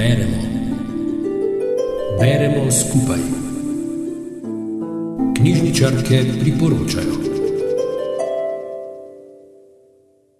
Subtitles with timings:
[0.00, 0.36] Beremo.
[2.20, 3.18] Beremo skupaj.
[5.36, 7.16] Knjižničarke priporočajo.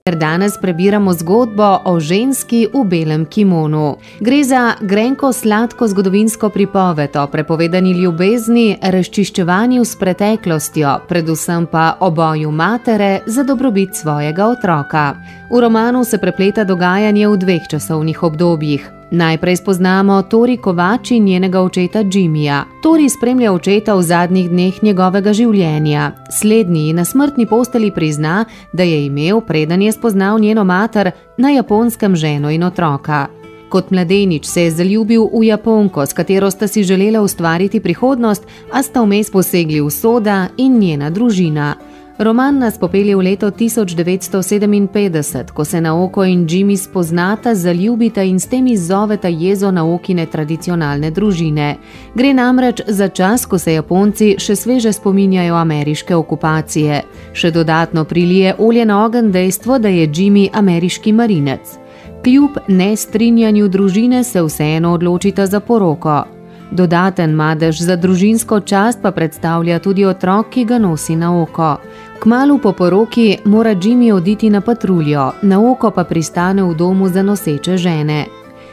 [0.05, 3.97] Ker danes prebiramo zgodbo o ženski v belem kimonu.
[4.21, 12.11] Gre za grenko sladko zgodovinsko pripoved o prepovedani ljubezni, razčiščevanju s preteklostjo, predvsem pa o
[12.11, 15.05] boju matere za dobrobit svojega otroka.
[15.51, 18.91] V romanu se prepleta dogajanje v dveh časovnih obdobjih.
[19.11, 22.63] Najprej spoznamo Tori Kovač in njenega očeta Jimmyja.
[22.83, 26.13] Tori spremlja očeta v zadnjih dneh njegovega življenja.
[26.31, 32.17] Slednji na smrtni posteli prizna, da je imel, preden je spoznal njeno mater, na japonskem
[32.17, 33.27] ženo in otroka.
[33.71, 38.83] Kot mladenič se je zaljubil v Japonko, s katero sta si želela ustvariti prihodnost, a
[38.83, 41.75] sta vmes posegli v soda in njena družina.
[42.21, 48.47] Roman nas popelje v leto 1957, ko se Naoko in Jimmy spoznata, zaljubita in s
[48.47, 51.77] tem izzoveta jezo Naokine tradicionalne družine.
[52.15, 57.03] Gre namreč za čas, ko se Japonci še sveže spominjajo ameriške okupacije.
[57.33, 61.79] Še dodatno prilije olje na ogen dejstvo, da je Jimmy ameriški marinec.
[62.25, 66.25] Kljub nestrinjanju družine se vseeno odločita za poroko.
[66.71, 71.77] Dodaten madež za družinsko čast pa predstavlja tudi otrok, ki ga nosi na oko.
[72.21, 77.23] Kmalu po poroki mora Jimmy oditi na patruljo, na oko pa pristane v domu za
[77.23, 78.27] noseče žene.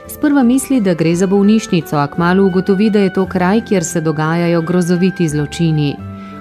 [0.08, 4.02] Sprva misli, da gre za bolnišnico, a kmalu ugotovi, da je to kraj, kjer se
[4.02, 5.96] dogajajo grozoviti zločini.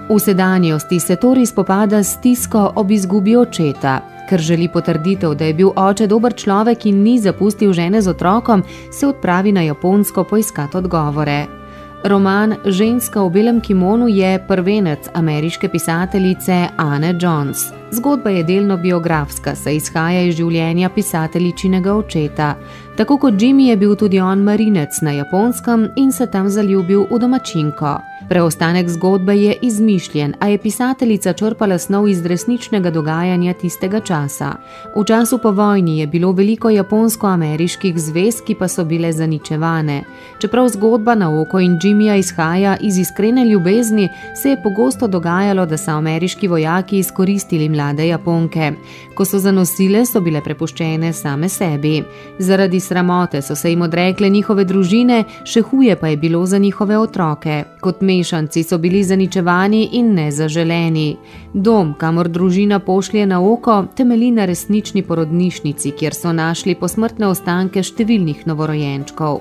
[0.08, 4.00] V sedanjosti se Tori spopada s stisko ob izgubi očeta.
[4.28, 8.62] Ker želi potrditev, da je bil oče dober človek in ni zapustil žene z otrokom,
[8.90, 11.65] se odpravi na Japonsko poiskati odgovore.
[12.06, 17.58] Roman Ženska v belem kimonu je prvenec ameriške pisateljice Anne Jones.
[17.90, 22.54] Zgodba je delno biografska, saj izhaja iz življenja pisateljičinega očeta.
[22.96, 27.18] Tako kot Jimmy je bil tudi on marinec na japonskem in se tam zaljubil v
[27.18, 27.98] domačinko.
[28.28, 34.52] Preostanek zgodbe je izmišljen, a je pisateljica črpala snov iz resničnega dogajanja tistega časa.
[34.96, 40.02] V času po vojni je bilo veliko japonsko-ameriških zvez, ki pa so bile zaničevane.
[40.38, 44.08] Čeprav zgodba na oko in Jimmyja izhaja iz iskrene ljubezni,
[44.42, 48.72] se je pogosto dogajalo, da so ameriški vojaki izkoristili mlade Japonke.
[49.14, 52.02] Ko so zanosile, so bile prepuščene same sebi.
[52.38, 56.98] Zaradi sramote so se jim odrekle njihove družine, še huje pa je bilo za njihove
[56.98, 57.64] otroke.
[57.80, 61.16] Kot mešanci so bili zaničevani in nezaželeni.
[61.54, 67.82] Dom, kamor družina pošlje na oko, temelji na resnični porodnišnici, kjer so našli posmrtne ostanke
[67.82, 69.40] številnih novorojenčkov.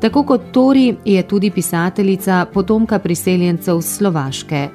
[0.00, 4.68] Tako kot Tori je tudi pisateljica potomka priseljencev z Slovaške.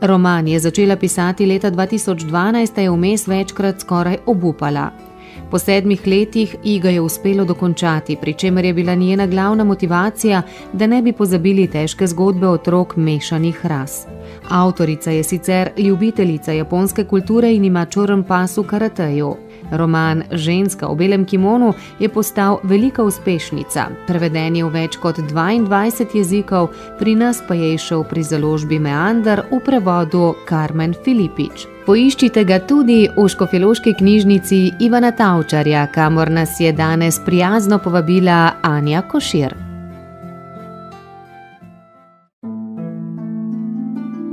[0.00, 5.07] Roman je začela pisati leta 2012, a je vmes večkrat skoraj obupala.
[5.50, 10.42] Po sedmih letih ji ga je uspelo dokončati, pri čemer je bila njena glavna motivacija,
[10.72, 14.06] da ne bi pozabili težke zgodbe otrok mešanih ras.
[14.48, 19.36] Avtorica je sicer ljubiteljica japonske kulture in ima črn pas v karateju.
[19.72, 26.16] Roman Ženska v belem kimonu je postal velika uspešnica, preveden je v več kot 22
[26.18, 31.66] jezikov, pri nas pa je išel pri založbi Meander v prevodu Carmen Filipič.
[31.88, 39.02] Poiščite ga tudi v škofiloški knjižnici Ivana Tavčarja, kamor nas je danes prijazno povabila Anja
[39.08, 39.56] Košir.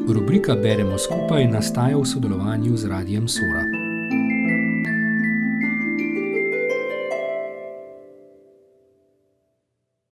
[0.08, 3.85] Rubrika Beremo skupaj nastaja v sodelovanju z Radijem Sora.